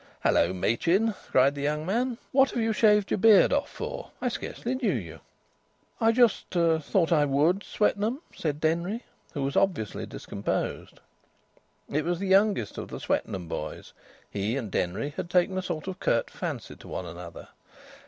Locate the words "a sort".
15.55-15.85